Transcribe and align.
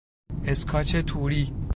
اسکاچ 0.45 0.95
توری 0.95 1.53